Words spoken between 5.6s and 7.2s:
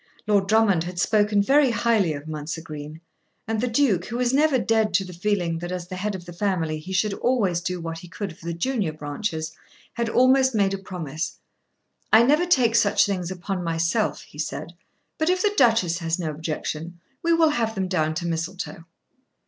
as the head of the family he should